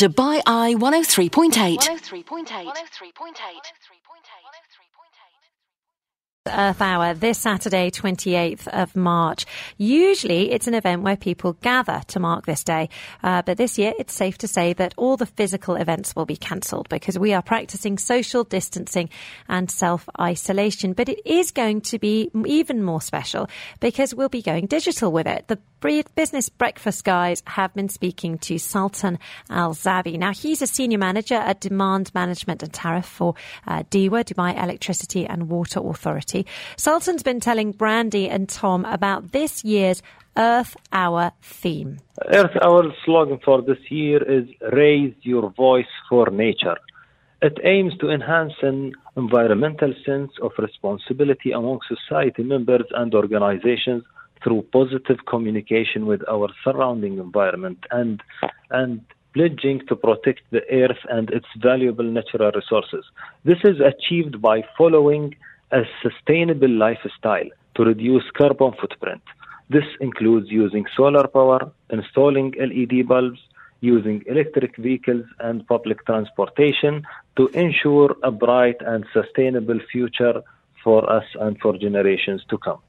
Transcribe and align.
Dubai 0.00 0.40
Eye 0.46 0.74
103.8. 0.76 1.76
103.8. 1.76 3.99
Earth 6.48 6.80
Hour 6.80 7.12
this 7.12 7.36
Saturday, 7.36 7.90
28th 7.90 8.66
of 8.68 8.96
March. 8.96 9.44
Usually 9.76 10.50
it's 10.52 10.66
an 10.66 10.72
event 10.72 11.02
where 11.02 11.18
people 11.18 11.52
gather 11.52 12.00
to 12.08 12.18
mark 12.18 12.46
this 12.46 12.64
day, 12.64 12.88
uh, 13.22 13.42
but 13.42 13.58
this 13.58 13.76
year 13.76 13.92
it's 13.98 14.14
safe 14.14 14.38
to 14.38 14.48
say 14.48 14.72
that 14.72 14.94
all 14.96 15.18
the 15.18 15.26
physical 15.26 15.76
events 15.76 16.16
will 16.16 16.24
be 16.24 16.38
cancelled 16.38 16.88
because 16.88 17.18
we 17.18 17.34
are 17.34 17.42
practicing 17.42 17.98
social 17.98 18.42
distancing 18.42 19.10
and 19.50 19.70
self-isolation. 19.70 20.94
But 20.94 21.10
it 21.10 21.20
is 21.26 21.50
going 21.50 21.82
to 21.82 21.98
be 21.98 22.30
even 22.46 22.82
more 22.82 23.02
special 23.02 23.50
because 23.80 24.14
we'll 24.14 24.30
be 24.30 24.40
going 24.40 24.64
digital 24.64 25.12
with 25.12 25.26
it. 25.26 25.46
The 25.48 25.58
Business 26.14 26.48
Breakfast 26.48 27.04
guys 27.04 27.42
have 27.46 27.74
been 27.74 27.88
speaking 27.90 28.38
to 28.38 28.58
Sultan 28.58 29.18
Al 29.50 29.74
Zabi. 29.74 30.18
Now 30.18 30.32
he's 30.32 30.62
a 30.62 30.66
senior 30.66 30.98
manager 30.98 31.34
at 31.34 31.60
Demand 31.60 32.14
Management 32.14 32.62
and 32.62 32.72
Tariff 32.72 33.06
for 33.06 33.34
uh, 33.66 33.82
DEWA, 33.90 34.24
Dubai 34.24 34.62
Electricity 34.62 35.26
and 35.26 35.48
Water 35.48 35.80
Authority. 35.80 36.29
Sultan's 36.76 37.22
been 37.22 37.40
telling 37.40 37.72
Brandy 37.72 38.28
and 38.28 38.48
Tom 38.48 38.84
about 38.84 39.32
this 39.32 39.64
year's 39.64 40.02
Earth 40.36 40.76
Hour 40.92 41.32
theme. 41.42 41.98
Earth 42.32 42.56
Hour 42.62 42.84
slogan 43.04 43.38
for 43.44 43.62
this 43.62 43.78
year 43.90 44.22
is 44.22 44.48
Raise 44.72 45.14
Your 45.22 45.50
Voice 45.50 45.92
for 46.08 46.30
Nature. 46.30 46.78
It 47.42 47.58
aims 47.64 47.96
to 48.00 48.10
enhance 48.10 48.52
an 48.62 48.92
environmental 49.16 49.94
sense 50.04 50.32
of 50.42 50.52
responsibility 50.58 51.52
among 51.52 51.80
society 51.88 52.42
members 52.42 52.86
and 52.92 53.14
organizations 53.14 54.04
through 54.42 54.62
positive 54.72 55.18
communication 55.26 56.06
with 56.06 56.22
our 56.28 56.48
surrounding 56.64 57.18
environment 57.18 57.78
and 57.90 58.22
and 58.70 59.00
pledging 59.32 59.80
to 59.88 59.94
protect 59.94 60.40
the 60.50 60.62
earth 60.70 61.02
and 61.08 61.30
its 61.30 61.46
valuable 61.62 62.04
natural 62.04 62.50
resources. 62.52 63.04
This 63.44 63.58
is 63.64 63.76
achieved 63.80 64.42
by 64.42 64.64
following 64.76 65.36
a 65.72 65.82
sustainable 66.02 66.70
lifestyle 66.70 67.48
to 67.74 67.84
reduce 67.84 68.24
carbon 68.36 68.72
footprint. 68.80 69.22
This 69.68 69.84
includes 70.00 70.50
using 70.50 70.84
solar 70.96 71.28
power, 71.28 71.70
installing 71.90 72.54
LED 72.58 73.06
bulbs, 73.06 73.40
using 73.80 74.22
electric 74.26 74.76
vehicles 74.76 75.24
and 75.38 75.66
public 75.66 76.04
transportation 76.06 77.06
to 77.36 77.48
ensure 77.48 78.16
a 78.22 78.30
bright 78.30 78.76
and 78.80 79.06
sustainable 79.12 79.78
future 79.92 80.42
for 80.82 81.10
us 81.10 81.24
and 81.38 81.58
for 81.60 81.76
generations 81.78 82.42
to 82.50 82.58
come. 82.58 82.80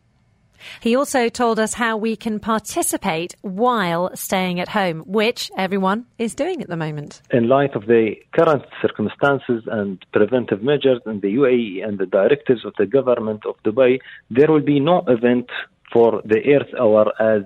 He 0.79 0.95
also 0.95 1.29
told 1.29 1.59
us 1.59 1.73
how 1.73 1.97
we 1.97 2.15
can 2.15 2.39
participate 2.39 3.35
while 3.41 4.15
staying 4.15 4.59
at 4.59 4.69
home, 4.69 5.03
which 5.05 5.51
everyone 5.57 6.05
is 6.17 6.35
doing 6.35 6.61
at 6.61 6.69
the 6.69 6.77
moment. 6.77 7.21
In 7.31 7.47
light 7.47 7.75
of 7.75 7.87
the 7.87 8.15
current 8.33 8.63
circumstances 8.81 9.63
and 9.67 10.03
preventive 10.11 10.63
measures 10.63 11.01
in 11.05 11.19
the 11.19 11.35
UAE 11.35 11.85
and 11.85 11.97
the 11.97 12.05
directives 12.05 12.65
of 12.65 12.73
the 12.77 12.85
government 12.85 13.45
of 13.45 13.55
Dubai, 13.63 13.99
there 14.29 14.51
will 14.51 14.61
be 14.61 14.79
no 14.79 15.03
event 15.07 15.49
for 15.93 16.21
the 16.25 16.41
Earth 16.55 16.73
Hour 16.79 17.11
as 17.19 17.43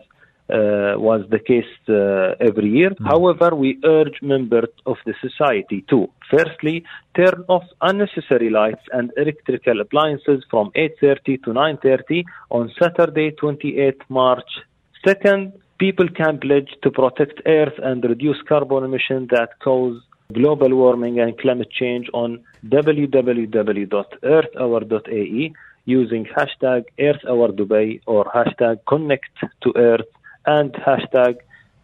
uh, 0.48 0.94
was 0.98 1.26
the 1.30 1.40
case 1.40 1.66
uh, 1.90 2.36
every 2.40 2.70
year. 2.70 2.92
Mm. 2.92 3.08
However, 3.08 3.56
we 3.56 3.80
urge 3.84 4.22
members 4.22 4.70
of 4.86 4.98
the 5.06 5.16
society 5.20 5.84
to, 5.90 6.08
firstly, 6.30 6.84
turn 7.16 7.44
off 7.48 7.64
unnecessary 7.82 8.50
lights 8.50 8.84
and 8.94 9.12
electrical 9.18 9.82
appliances 9.82 10.46
from 10.52 10.70
8.30 10.76 11.44
to 11.46 11.52
9.30 11.52 12.26
on 12.52 12.72
Saturday, 12.80 13.32
28 13.32 14.02
March. 14.10 14.60
Second, 15.04 15.54
people 15.80 16.08
can 16.10 16.40
pledge 16.40 16.70
to 16.84 16.92
protect 16.92 17.42
Earth 17.46 17.80
and 17.82 18.04
reduce 18.04 18.40
carbon 18.48 18.84
emissions 18.84 19.30
that 19.32 19.60
cause 19.64 20.00
global 20.34 20.76
warming 20.76 21.20
and 21.20 21.38
climate 21.40 21.72
change 21.72 22.08
on 22.14 22.40
www.earthhour.ae 22.68 25.54
using 25.86 26.26
hashtag 26.26 26.86
EarthHourDubai 27.00 28.02
or 28.08 28.26
hashtag 28.26 28.80
Connect 28.88 29.30
to 29.62 29.74
Earth 29.76 30.06
and 30.46 30.74
hashtag 30.74 31.38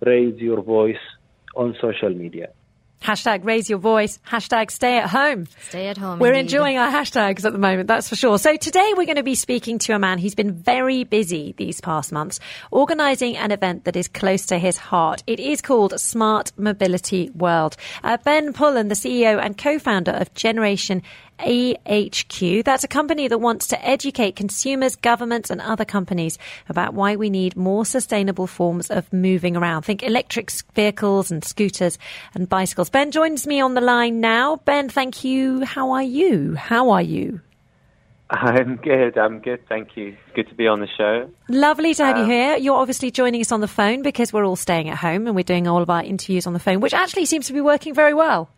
raise 0.06 0.40
your 0.40 0.62
voice 0.62 1.04
on 1.56 1.76
social 1.82 2.10
media. 2.10 2.50
Hashtag 3.02 3.44
raise 3.44 3.68
your 3.68 3.80
voice. 3.80 4.20
Hashtag 4.28 4.70
stay 4.70 5.00
at 5.00 5.10
home. 5.10 5.48
Stay 5.70 5.88
at 5.88 5.98
home. 5.98 6.20
We're 6.20 6.34
indeed. 6.34 6.42
enjoying 6.42 6.78
our 6.78 6.92
hashtags 6.92 7.44
at 7.46 7.52
the 7.52 7.58
moment, 7.58 7.88
that's 7.88 8.08
for 8.08 8.16
sure. 8.16 8.38
So 8.38 8.56
today 8.58 8.94
we're 8.96 9.08
going 9.08 9.16
to 9.16 9.24
be 9.24 9.34
speaking 9.34 9.80
to 9.80 9.94
a 9.94 10.00
man 10.00 10.20
who's 10.20 10.36
been 10.36 10.54
very 10.54 11.04
busy 11.04 11.56
these 11.58 11.82
past 11.82 12.12
months, 12.12 12.40
organising 12.70 13.38
an 13.38 13.52
event 13.52 13.86
that 13.86 13.96
is 13.96 14.08
close 14.08 14.46
to 14.48 14.60
his 14.60 14.78
heart. 14.78 15.24
It 15.26 15.40
is 15.40 15.62
called 15.62 16.00
Smart 16.00 16.52
Mobility 16.58 17.32
World. 17.32 17.76
Uh, 18.04 18.18
ben 18.24 18.54
Pullen, 18.54 18.88
the 18.88 18.96
CEO 18.96 19.44
and 19.44 19.58
co-founder 19.58 20.12
of 20.12 20.32
Generation 20.36 21.02
AHQ. 21.42 22.64
That's 22.64 22.84
a 22.84 22.88
company 22.88 23.28
that 23.28 23.40
wants 23.40 23.68
to 23.68 23.86
educate 23.86 24.36
consumers, 24.36 24.96
governments, 24.96 25.50
and 25.50 25.62
other 25.62 25.86
companies 25.86 26.38
about 26.70 26.94
why 26.94 27.16
we 27.16 27.30
need 27.30 27.56
more 27.56 27.86
sustainable 27.86 28.48
forms 28.48 28.90
of 28.90 29.12
moving 29.12 29.58
around. 29.58 29.84
Think 29.84 30.04
electric 30.04 30.52
vehicles 30.74 31.32
and 31.32 31.44
scooters 31.44 31.98
and 32.34 32.48
bicycles. 32.48 32.90
Ben 32.90 33.12
joins 33.12 33.46
me 33.46 33.60
on 33.60 33.74
the 33.74 33.82
line 33.82 34.22
now. 34.22 34.58
Ben, 34.58 34.90
thank 34.90 35.24
you. 35.24 35.66
How 35.66 35.92
are 35.92 36.04
you? 36.04 36.56
How 36.56 36.92
are 36.92 37.02
you? 37.02 37.42
I'm 38.32 38.78
good. 38.78 39.18
I'm 39.18 39.40
good. 39.40 39.68
Thank 39.68 39.98
you. 39.98 40.16
Good 40.36 40.48
to 40.48 40.56
be 40.56 40.66
on 40.66 40.80
the 40.80 40.88
show. 40.98 41.30
Lovely 41.50 41.94
to 41.96 42.06
have 42.06 42.16
um, 42.16 42.22
you 42.24 42.32
here. 42.32 42.56
You're 42.56 42.78
obviously 42.78 43.12
joining 43.12 43.42
us 43.42 43.52
on 43.52 43.60
the 43.60 43.68
phone 43.68 44.04
because 44.04 44.32
we're 44.32 44.46
all 44.46 44.56
staying 44.56 44.90
at 44.90 44.98
home 44.98 45.28
and 45.28 45.36
we're 45.36 45.44
doing 45.44 45.68
all 45.68 45.82
of 45.82 45.90
our 45.90 46.02
interviews 46.02 46.48
on 46.48 46.54
the 46.54 46.60
phone, 46.60 46.80
which 46.80 46.94
actually 46.94 47.26
seems 47.26 47.48
to 47.48 47.54
be 47.54 47.60
working 47.60 47.94
very 47.94 48.14
well. 48.14 48.50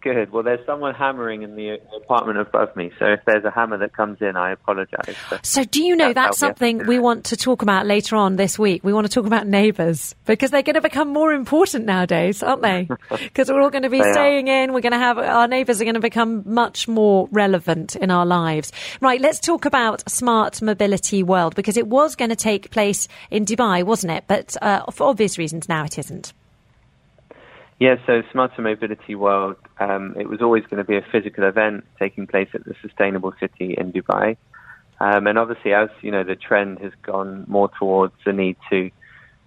Good. 0.00 0.30
Well, 0.30 0.42
there's 0.42 0.64
someone 0.66 0.94
hammering 0.94 1.42
in 1.42 1.56
the 1.56 1.78
apartment 1.96 2.38
above 2.38 2.74
me, 2.76 2.92
so 2.98 3.06
if 3.06 3.20
there's 3.26 3.44
a 3.44 3.50
hammer 3.50 3.78
that 3.78 3.92
comes 3.92 4.18
in, 4.20 4.36
I 4.36 4.52
apologise. 4.52 5.16
So, 5.42 5.64
do 5.64 5.82
you 5.82 5.96
know 5.96 6.12
that's, 6.12 6.38
that's 6.38 6.38
something 6.38 6.86
we 6.86 6.98
want 6.98 7.24
to 7.26 7.36
talk 7.36 7.62
about 7.62 7.86
later 7.86 8.16
on 8.16 8.36
this 8.36 8.58
week? 8.58 8.84
We 8.84 8.92
want 8.92 9.06
to 9.06 9.12
talk 9.12 9.26
about 9.26 9.46
neighbours 9.46 10.14
because 10.24 10.50
they're 10.50 10.62
going 10.62 10.74
to 10.74 10.80
become 10.80 11.08
more 11.08 11.32
important 11.32 11.86
nowadays, 11.86 12.42
aren't 12.42 12.62
they? 12.62 12.88
Because 13.08 13.50
we're 13.50 13.60
all 13.60 13.70
going 13.70 13.82
to 13.82 13.90
be 13.90 14.02
staying 14.02 14.48
are. 14.48 14.62
in. 14.64 14.72
We're 14.72 14.80
going 14.80 14.92
to 14.92 14.98
have 14.98 15.18
our 15.18 15.48
neighbours 15.48 15.80
are 15.80 15.84
going 15.84 15.94
to 15.94 16.00
become 16.00 16.42
much 16.46 16.88
more 16.88 17.28
relevant 17.30 17.96
in 17.96 18.10
our 18.10 18.26
lives. 18.26 18.72
Right. 19.00 19.20
Let's 19.20 19.40
talk 19.40 19.64
about 19.64 20.08
smart 20.08 20.62
mobility 20.62 21.22
world 21.22 21.54
because 21.54 21.76
it 21.76 21.86
was 21.86 22.16
going 22.16 22.30
to 22.30 22.36
take 22.36 22.70
place 22.70 23.08
in 23.30 23.44
Dubai, 23.44 23.84
wasn't 23.84 24.12
it? 24.12 24.24
But 24.26 24.56
uh, 24.62 24.90
for 24.90 25.08
obvious 25.08 25.38
reasons, 25.38 25.68
now 25.68 25.84
it 25.84 25.98
isn't. 25.98 26.32
Yeah, 27.78 27.96
so 28.06 28.22
Smarter 28.32 28.62
Mobility 28.62 29.14
World, 29.14 29.56
um, 29.78 30.14
it 30.18 30.28
was 30.30 30.40
always 30.40 30.64
going 30.64 30.78
to 30.78 30.84
be 30.84 30.96
a 30.96 31.04
physical 31.12 31.44
event 31.44 31.84
taking 31.98 32.26
place 32.26 32.48
at 32.54 32.64
the 32.64 32.74
Sustainable 32.80 33.34
City 33.38 33.74
in 33.76 33.92
Dubai. 33.92 34.38
Um, 34.98 35.26
and 35.26 35.38
obviously, 35.38 35.74
as 35.74 35.90
you 36.00 36.10
know, 36.10 36.24
the 36.24 36.36
trend 36.36 36.78
has 36.78 36.92
gone 37.02 37.44
more 37.46 37.70
towards 37.78 38.14
the 38.24 38.32
need 38.32 38.56
to 38.70 38.90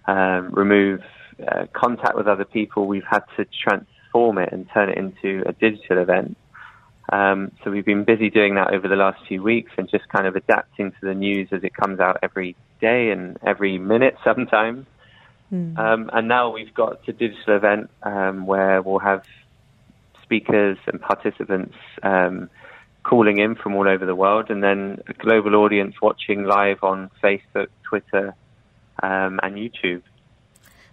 um, 0.06 0.50
remove 0.52 1.00
uh, 1.46 1.66
contact 1.72 2.16
with 2.16 2.28
other 2.28 2.44
people. 2.44 2.86
We've 2.86 3.02
had 3.08 3.24
to 3.36 3.46
transform 3.46 4.38
it 4.38 4.52
and 4.52 4.68
turn 4.72 4.90
it 4.90 4.98
into 4.98 5.42
a 5.48 5.52
digital 5.52 5.98
event. 5.98 6.36
Um, 7.12 7.50
so 7.64 7.72
we've 7.72 7.84
been 7.84 8.04
busy 8.04 8.30
doing 8.30 8.54
that 8.54 8.72
over 8.72 8.86
the 8.86 8.94
last 8.94 9.26
few 9.26 9.42
weeks 9.42 9.72
and 9.76 9.90
just 9.90 10.08
kind 10.08 10.28
of 10.28 10.36
adapting 10.36 10.92
to 10.92 10.98
the 11.02 11.14
news 11.14 11.48
as 11.50 11.64
it 11.64 11.74
comes 11.74 11.98
out 11.98 12.18
every 12.22 12.54
day 12.80 13.10
and 13.10 13.36
every 13.44 13.78
minute 13.78 14.16
sometimes. 14.24 14.86
Mm. 15.52 15.78
Um, 15.78 16.10
and 16.12 16.28
now 16.28 16.50
we've 16.50 16.72
got 16.72 17.08
a 17.08 17.12
digital 17.12 17.56
event 17.56 17.90
um, 18.02 18.46
where 18.46 18.82
we'll 18.82 19.00
have 19.00 19.24
speakers 20.22 20.78
and 20.86 21.00
participants 21.00 21.74
um, 22.02 22.48
calling 23.02 23.38
in 23.38 23.56
from 23.56 23.74
all 23.74 23.88
over 23.88 24.06
the 24.06 24.14
world, 24.14 24.50
and 24.50 24.62
then 24.62 25.02
a 25.08 25.12
global 25.14 25.56
audience 25.56 25.96
watching 26.00 26.44
live 26.44 26.82
on 26.82 27.10
Facebook, 27.22 27.68
Twitter, 27.82 28.34
um, 29.02 29.40
and 29.42 29.56
YouTube. 29.56 30.02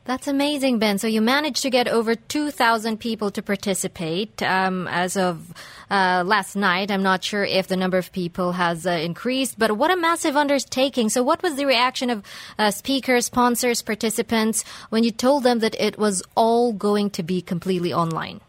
That's 0.08 0.30
amazing, 0.30 0.80
Ben. 0.80 1.00
So 1.00 1.08
you 1.08 1.22
managed 1.22 1.64
to 1.64 1.70
get 1.70 1.90
over 1.90 2.16
2,000 2.16 2.98
people 2.98 3.30
to 3.32 3.42
participate 3.42 4.42
um, 4.42 4.88
as 4.88 5.18
of 5.18 5.54
uh, 5.92 6.24
last 6.26 6.56
night. 6.56 6.92
I'm 6.92 7.04
not 7.04 7.26
sure 7.26 7.44
if 7.44 7.68
the 7.68 7.76
number 7.76 7.98
of 7.98 8.14
people 8.14 8.54
has 8.54 8.88
uh, 8.88 8.92
increased, 8.92 9.60
but 9.60 9.74
what 9.74 9.92
a 9.92 9.98
massive 9.98 10.38
undertaking. 10.38 11.10
So 11.10 11.24
what 11.24 11.44
was 11.44 11.58
the 11.58 11.66
reaction 11.66 12.10
of 12.10 12.24
uh, 12.58 12.72
speakers, 12.72 13.26
sponsors, 13.26 13.82
participants 13.82 14.64
when 14.92 15.04
you 15.04 15.12
told 15.12 15.44
them 15.44 15.60
that 15.60 15.76
it 15.78 15.98
was 15.98 16.24
all 16.36 16.72
going 16.72 17.10
to 17.10 17.22
be 17.22 17.42
completely 17.42 17.92
online? 17.92 18.40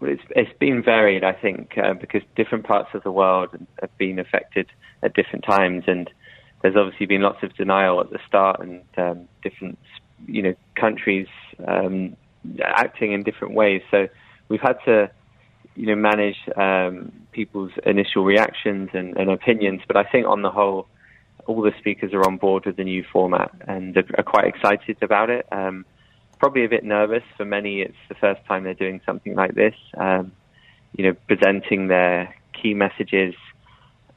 Well, 0.00 0.10
it's, 0.10 0.22
it's 0.30 0.58
been 0.58 0.82
varied, 0.82 1.22
I 1.22 1.34
think, 1.34 1.78
uh, 1.78 1.94
because 1.94 2.22
different 2.34 2.64
parts 2.64 2.88
of 2.94 3.04
the 3.04 3.12
world 3.12 3.50
have 3.80 3.96
been 3.96 4.18
affected 4.18 4.66
at 5.04 5.14
different 5.14 5.44
times 5.44 5.84
and 5.86 6.10
there's 6.62 6.76
obviously 6.76 7.06
been 7.06 7.22
lots 7.22 7.42
of 7.42 7.54
denial 7.54 8.00
at 8.00 8.10
the 8.10 8.18
start 8.26 8.60
and 8.60 8.82
um, 8.98 9.28
different 9.42 9.78
you 10.26 10.42
know 10.42 10.54
countries 10.74 11.28
um, 11.66 12.16
acting 12.62 13.12
in 13.12 13.22
different 13.22 13.54
ways. 13.54 13.82
So 13.90 14.08
we've 14.48 14.60
had 14.60 14.78
to 14.84 15.10
you 15.74 15.86
know 15.86 15.96
manage 15.96 16.36
um, 16.56 17.12
people's 17.32 17.72
initial 17.86 18.24
reactions 18.24 18.90
and, 18.92 19.16
and, 19.16 19.30
opinions. 19.30 19.82
But 19.86 19.96
I 19.96 20.04
think 20.04 20.26
on 20.26 20.42
the 20.42 20.50
whole, 20.50 20.86
all 21.46 21.62
the 21.62 21.72
speakers 21.78 22.12
are 22.12 22.24
on 22.26 22.36
board 22.36 22.66
with 22.66 22.76
the 22.76 22.84
new 22.84 23.04
format 23.12 23.50
and 23.66 23.96
are 23.96 24.22
quite 24.22 24.46
excited 24.46 24.98
about 25.02 25.30
it. 25.30 25.46
Um, 25.52 25.84
probably 26.38 26.64
a 26.64 26.68
bit 26.68 26.84
nervous. 26.84 27.22
For 27.36 27.44
many, 27.44 27.82
it's 27.82 27.96
the 28.08 28.14
first 28.14 28.44
time 28.46 28.64
they're 28.64 28.74
doing 28.74 29.00
something 29.06 29.34
like 29.34 29.54
this. 29.54 29.74
Um, 29.96 30.32
you 30.96 31.04
know, 31.04 31.14
presenting 31.28 31.88
their 31.88 32.34
key 32.52 32.74
messages 32.74 33.34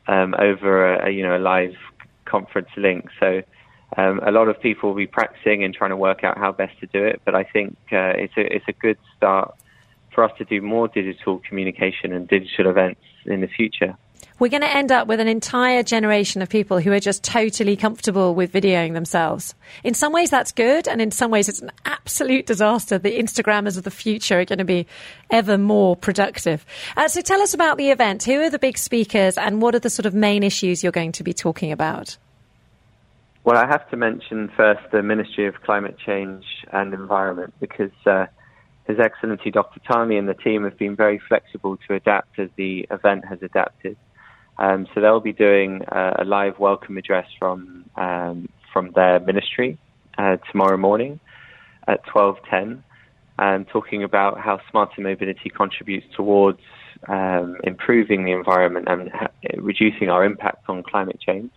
um, 0.07 0.33
over 0.38 0.95
a, 0.95 1.07
a, 1.07 1.11
you 1.11 1.23
know 1.23 1.38
a 1.38 1.39
live 1.39 1.75
conference 2.25 2.69
link. 2.75 3.09
So 3.19 3.44
um, 3.98 4.19
a 4.25 4.31
lot 4.31 4.48
of 4.48 4.60
people 4.60 4.90
will 4.90 4.98
be 4.98 5.07
practicing 5.07 5.63
and 5.63 5.74
trying 5.74 5.92
to 5.92 5.98
work 5.98 6.24
out 6.24 6.38
how 6.38 6.51
best 6.51 6.80
to 6.80 6.88
do 6.88 7.04
it. 7.04 7.22
But 7.25 7.36
I 7.36 7.44
think 7.44 7.78
uh, 7.92 8.13
it's 8.16 8.34
a 8.38 8.56
it's 8.56 8.66
a 8.68 8.74
good 8.74 8.98
start 9.18 9.56
for 10.13 10.24
us 10.24 10.31
to 10.38 10.45
do 10.45 10.62
more 10.62 10.88
digital 10.88 11.40
communication 11.40 12.13
and 12.13 12.28
digital 12.28 12.69
events 12.69 13.01
in 13.25 13.42
the 13.42 13.48
future. 13.48 13.98
We're 14.40 14.50
going 14.50 14.62
to 14.62 14.75
end 14.75 14.92
up 14.92 15.07
with 15.07 15.19
an 15.19 15.28
entire 15.28 15.84
generation 15.84 16.42
of 16.42 16.50
people 16.50 16.80
who 16.80 16.92
are 16.92 17.00
just 17.00 17.24
totally 17.24 17.75
comfortable 17.75 18.34
with 18.34 18.51
videoing 18.51 18.94
themselves. 18.94 19.54
In 19.84 19.94
some 19.94 20.12
ways, 20.12 20.31
that's 20.31 20.51
good, 20.51 20.88
and 20.88 21.01
in 21.01 21.12
some 21.12 21.30
ways, 21.30 21.48
it's 21.48 21.62
an 21.62 21.72
absolute 21.86 22.48
disaster. 22.48 22.98
The 22.98 23.18
Instagrammers 23.18 23.78
of 23.78 23.84
the 23.84 23.92
future 23.92 24.40
are 24.40 24.45
going 24.45 24.60
to 24.60 24.66
be 24.66 24.88
ever 25.30 25.57
more 25.57 25.95
productive. 25.95 26.66
Uh, 26.98 27.07
so, 27.07 27.22
tell 27.22 27.42
us 27.42 27.54
about 27.54 27.78
the 27.78 27.92
event. 27.92 28.24
Who 28.24 28.42
are 28.42 28.50
the 28.50 28.60
big 28.60 28.78
speakers, 28.78 29.38
and 29.38 29.62
what 29.62 29.75
are 29.75 29.80
the 29.80 29.90
sort 29.90 30.07
of 30.07 30.16
main 30.16 30.42
issues 30.42 30.81
you're 30.81 30.92
going 30.92 31.12
to 31.13 31.24
be 31.24 31.34
talking 31.34 31.72
about? 31.72 32.18
Well, 33.45 33.57
I 33.57 33.68
have 33.68 33.90
to 33.90 33.98
mention 33.98 34.50
first 34.56 34.80
the 34.94 35.04
Ministry 35.04 35.48
of 35.48 35.56
Climate 35.63 35.98
Change 36.06 36.45
and 36.72 36.94
Environment 36.94 37.54
because 37.60 37.92
uh, 38.06 38.28
His 38.88 39.00
Excellency 39.01 39.51
Dr. 39.51 39.81
Tami 39.81 40.18
and 40.18 40.30
the 40.30 40.34
team 40.34 40.63
have 40.63 40.78
been 40.78 40.95
very 40.95 41.19
flexible 41.28 41.78
to 41.86 41.95
adapt 41.95 42.40
as 42.40 42.48
the 42.56 42.88
event 42.90 43.25
has 43.25 43.40
adapted. 43.42 43.98
Um, 44.57 44.88
so 44.94 45.01
they'll 45.01 45.19
be 45.19 45.34
doing 45.34 45.81
uh, 45.92 46.13
a 46.19 46.24
live 46.24 46.57
welcome 46.57 46.98
address 46.98 47.28
from 47.38 47.84
um, 47.98 48.48
from 48.72 48.92
their 48.92 49.19
ministry 49.19 49.78
uh, 50.18 50.38
tomorrow 50.50 50.78
morning 50.78 51.19
at 51.86 52.06
12:10, 52.06 52.81
um, 53.40 53.66
talking 53.66 54.04
about 54.04 54.40
how 54.40 54.62
smarter 54.72 55.01
mobility 55.01 55.50
contributes 55.50 56.07
towards 56.16 56.62
um, 57.10 57.57
improving 57.66 58.24
the 58.24 58.31
environment 58.31 58.88
and 58.88 59.12
ha- 59.12 59.31
reducing 59.57 60.10
our 60.10 60.24
impact 60.24 60.69
on 60.69 60.81
climate 60.81 61.19
change. 61.19 61.51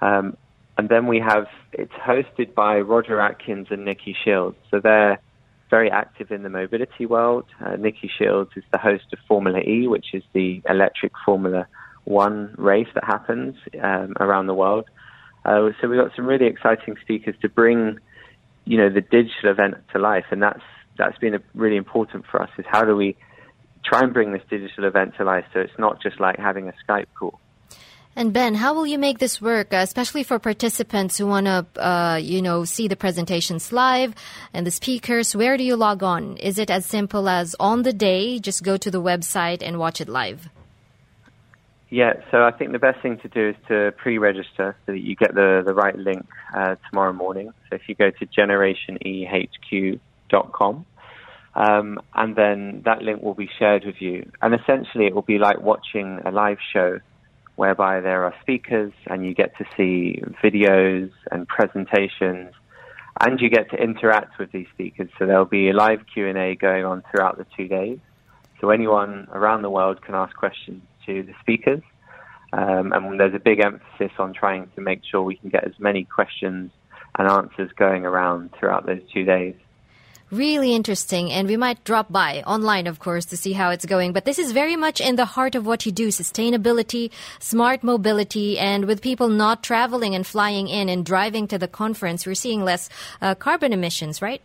Um, 0.00 0.36
and 0.78 0.88
then 0.88 1.06
we 1.06 1.20
have 1.20 1.46
it's 1.72 1.92
hosted 1.92 2.54
by 2.54 2.80
Roger 2.80 3.20
Atkins 3.20 3.68
and 3.70 3.84
Nikki 3.84 4.16
Shields. 4.24 4.56
So 4.70 4.80
they're 4.80 5.20
very 5.70 5.90
active 5.90 6.30
in 6.30 6.42
the 6.42 6.50
mobility 6.50 7.06
world. 7.06 7.46
Uh, 7.64 7.76
Nikki 7.76 8.10
Shields 8.18 8.50
is 8.56 8.64
the 8.72 8.78
host 8.78 9.04
of 9.12 9.18
Formula 9.26 9.60
E, 9.60 9.86
which 9.86 10.06
is 10.12 10.22
the 10.32 10.62
electric 10.68 11.12
Formula 11.24 11.66
One 12.04 12.54
race 12.58 12.88
that 12.94 13.04
happens 13.04 13.56
um, 13.82 14.14
around 14.20 14.46
the 14.46 14.54
world. 14.54 14.88
Uh, 15.44 15.70
so 15.80 15.88
we've 15.88 15.98
got 15.98 16.14
some 16.14 16.26
really 16.26 16.46
exciting 16.46 16.96
speakers 17.00 17.34
to 17.42 17.48
bring, 17.48 17.98
you 18.64 18.76
know, 18.78 18.88
the 18.88 19.00
digital 19.00 19.50
event 19.50 19.76
to 19.92 19.98
life, 19.98 20.26
and 20.30 20.42
that's 20.42 20.62
that's 20.98 21.18
been 21.18 21.34
a, 21.34 21.40
really 21.54 21.76
important 21.76 22.24
for 22.30 22.40
us. 22.40 22.50
Is 22.58 22.66
how 22.68 22.84
do 22.84 22.94
we 22.94 23.16
try 23.84 24.00
and 24.00 24.12
bring 24.12 24.32
this 24.32 24.42
digital 24.48 24.84
event 24.84 25.14
to 25.18 25.24
life 25.24 25.44
so 25.52 25.60
it's 25.60 25.78
not 25.78 26.00
just 26.02 26.20
like 26.20 26.38
having 26.38 26.68
a 26.68 26.74
Skype 26.86 27.06
call. 27.18 27.40
And 28.14 28.34
Ben, 28.34 28.54
how 28.54 28.74
will 28.74 28.86
you 28.86 28.98
make 28.98 29.18
this 29.18 29.40
work, 29.40 29.72
uh, 29.72 29.76
especially 29.76 30.22
for 30.22 30.38
participants 30.38 31.16
who 31.16 31.26
want 31.26 31.46
to, 31.46 31.64
uh, 31.76 32.16
you 32.16 32.42
know, 32.42 32.64
see 32.64 32.86
the 32.86 32.96
presentations 32.96 33.72
live 33.72 34.14
and 34.52 34.66
the 34.66 34.70
speakers? 34.70 35.34
Where 35.34 35.56
do 35.56 35.64
you 35.64 35.76
log 35.76 36.02
on? 36.02 36.36
Is 36.36 36.58
it 36.58 36.70
as 36.70 36.84
simple 36.84 37.26
as 37.26 37.56
on 37.58 37.84
the 37.84 37.94
day, 37.94 38.38
just 38.38 38.62
go 38.62 38.76
to 38.76 38.90
the 38.90 39.00
website 39.00 39.62
and 39.62 39.78
watch 39.78 40.02
it 40.02 40.10
live? 40.10 40.50
Yeah, 41.88 42.20
so 42.30 42.44
I 42.44 42.50
think 42.50 42.72
the 42.72 42.78
best 42.78 43.00
thing 43.00 43.16
to 43.18 43.28
do 43.28 43.48
is 43.50 43.56
to 43.68 43.92
pre-register 43.96 44.76
so 44.86 44.92
that 44.92 45.00
you 45.00 45.16
get 45.16 45.34
the, 45.34 45.62
the 45.64 45.74
right 45.74 45.96
link 45.96 46.26
uh, 46.54 46.76
tomorrow 46.90 47.14
morning. 47.14 47.50
So 47.68 47.76
if 47.76 47.88
you 47.88 47.94
go 47.94 48.10
to 48.10 48.26
generationehq.com, 48.26 50.86
um, 51.54 52.00
and 52.14 52.36
then 52.36 52.80
that 52.86 53.02
link 53.02 53.20
will 53.22 53.34
be 53.34 53.50
shared 53.58 53.84
with 53.84 54.00
you. 54.00 54.30
And 54.40 54.54
essentially 54.54 55.04
it 55.06 55.14
will 55.14 55.20
be 55.22 55.38
like 55.38 55.60
watching 55.60 56.20
a 56.24 56.30
live 56.30 56.56
show 56.72 57.00
whereby 57.62 58.00
there 58.00 58.24
are 58.24 58.34
speakers 58.40 58.92
and 59.06 59.24
you 59.24 59.32
get 59.32 59.56
to 59.56 59.64
see 59.76 60.20
videos 60.42 61.12
and 61.30 61.46
presentations 61.46 62.52
and 63.20 63.40
you 63.40 63.48
get 63.48 63.70
to 63.70 63.76
interact 63.76 64.36
with 64.40 64.50
these 64.50 64.66
speakers. 64.74 65.08
So 65.16 65.26
there'll 65.26 65.44
be 65.44 65.68
a 65.68 65.72
live 65.72 66.00
Q&A 66.12 66.56
going 66.56 66.84
on 66.84 67.04
throughout 67.08 67.38
the 67.38 67.46
two 67.56 67.68
days. 67.68 68.00
So 68.60 68.70
anyone 68.70 69.28
around 69.32 69.62
the 69.62 69.70
world 69.70 70.02
can 70.02 70.16
ask 70.16 70.34
questions 70.34 70.82
to 71.06 71.22
the 71.22 71.34
speakers. 71.40 71.82
Um, 72.52 72.92
and 72.92 73.20
there's 73.20 73.34
a 73.34 73.38
big 73.38 73.60
emphasis 73.60 74.10
on 74.18 74.34
trying 74.34 74.68
to 74.74 74.80
make 74.80 75.02
sure 75.08 75.22
we 75.22 75.36
can 75.36 75.48
get 75.48 75.62
as 75.62 75.78
many 75.78 76.02
questions 76.02 76.72
and 77.16 77.28
answers 77.28 77.70
going 77.76 78.04
around 78.04 78.50
throughout 78.58 78.86
those 78.86 79.02
two 79.14 79.22
days 79.22 79.54
really 80.32 80.74
interesting. 80.74 81.30
And 81.30 81.46
we 81.46 81.56
might 81.56 81.84
drop 81.84 82.10
by 82.10 82.42
online, 82.46 82.86
of 82.86 82.98
course, 82.98 83.26
to 83.26 83.36
see 83.36 83.52
how 83.52 83.70
it's 83.70 83.84
going. 83.84 84.12
But 84.12 84.24
this 84.24 84.38
is 84.38 84.52
very 84.52 84.74
much 84.74 85.00
in 85.00 85.16
the 85.16 85.26
heart 85.26 85.54
of 85.54 85.66
what 85.66 85.86
you 85.86 85.92
do 85.92 86.08
sustainability, 86.08 87.10
smart 87.38 87.84
mobility, 87.84 88.58
and 88.58 88.86
with 88.86 89.02
people 89.02 89.28
not 89.28 89.62
traveling 89.62 90.14
and 90.14 90.26
flying 90.26 90.68
in 90.68 90.88
and 90.88 91.04
driving 91.04 91.46
to 91.48 91.58
the 91.58 91.68
conference, 91.68 92.26
we're 92.26 92.34
seeing 92.34 92.64
less 92.64 92.88
uh, 93.20 93.34
carbon 93.34 93.72
emissions, 93.72 94.22
right? 94.22 94.40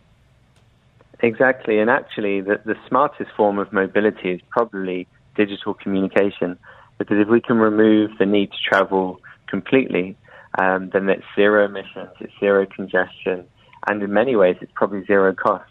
Exactly. 1.20 1.80
And 1.80 1.90
actually, 1.90 2.42
the, 2.42 2.60
the 2.64 2.76
smartest 2.86 3.30
form 3.36 3.58
of 3.58 3.72
mobility 3.72 4.32
is 4.32 4.40
probably 4.50 5.08
digital 5.34 5.74
communication. 5.74 6.58
Because 6.98 7.18
if 7.18 7.28
we 7.28 7.40
can 7.40 7.58
remove 7.58 8.10
the 8.18 8.26
need 8.26 8.50
to 8.50 8.58
travel 8.62 9.20
completely, 9.48 10.16
um, 10.58 10.90
then 10.92 11.08
it's 11.08 11.24
zero 11.34 11.64
emissions, 11.66 12.10
it's 12.20 12.32
zero 12.40 12.66
congestion, 12.66 13.44
and 13.86 14.02
in 14.02 14.12
many 14.12 14.34
ways, 14.34 14.56
it's 14.60 14.72
probably 14.74 15.04
zero 15.04 15.32
cost. 15.32 15.70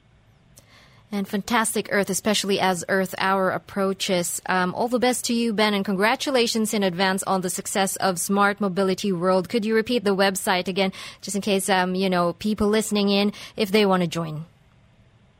And 1.12 1.28
fantastic 1.28 1.90
Earth, 1.92 2.10
especially 2.10 2.60
as 2.60 2.84
Earth 2.90 3.14
Hour 3.18 3.52
approaches. 3.52 4.42
Um, 4.48 4.76
all 4.76 4.90
the 4.90 5.00
best 5.00 5.24
to 5.26 5.34
you, 5.34 5.54
Ben, 5.54 5.74
and 5.74 5.86
congratulations 5.86 6.74
in 6.74 6.84
advance 6.84 7.24
on 7.24 7.40
the 7.42 7.50
success 7.50 7.96
of 7.96 8.20
Smart 8.20 8.60
Mobility 8.60 9.14
World. 9.14 9.48
Could 9.48 9.64
you 9.64 9.74
repeat 9.74 10.04
the 10.04 10.14
website 10.16 10.68
again, 10.68 10.92
just 11.22 11.36
in 11.36 11.42
case 11.42 11.70
um, 11.70 11.96
you 11.96 12.10
know 12.10 12.34
people 12.34 12.68
listening 12.68 13.08
in 13.10 13.32
if 13.56 13.72
they 13.72 13.86
want 13.86 14.02
to 14.02 14.08
join? 14.08 14.44